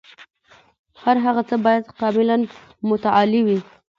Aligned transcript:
هر 1.03 1.15
هغه 1.25 1.41
څه 1.49 1.55
باید 1.65 1.85
کاملاً 1.99 2.37
متعالي 2.89 3.41
وي. 3.47 3.59